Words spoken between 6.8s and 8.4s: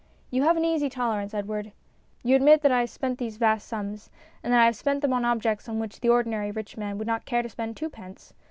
would not care to spend twopence.